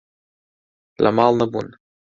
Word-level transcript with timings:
لە 1.03 1.09
ماڵ 1.17 1.33
نەبوون. 1.41 1.67